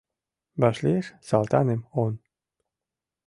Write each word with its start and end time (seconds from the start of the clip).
Вашлиеш 0.61 1.07
Салтаным 1.27 1.81
он. 2.03 2.13